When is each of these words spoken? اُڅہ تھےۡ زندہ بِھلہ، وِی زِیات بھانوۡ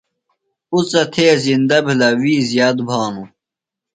اُڅہ 0.73 1.01
تھےۡ 1.13 1.35
زندہ 1.43 1.77
بِھلہ، 1.85 2.09
وِی 2.21 2.35
زِیات 2.49 2.77
بھانوۡ 2.87 3.29